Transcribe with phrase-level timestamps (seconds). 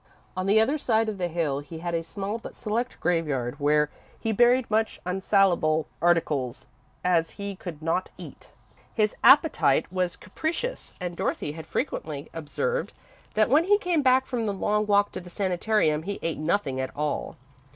[0.35, 3.91] On the other side of the hill he had a small but select graveyard where
[4.19, 6.65] he buried such unsalable articles
[7.03, 8.51] as he could not eat.
[8.95, 12.93] His appetite was capricious, and Dorothy had frequently observed
[13.35, 16.81] that when he came back from the long walk to the sanitarium, he ate nothing
[16.81, 17.35] at all.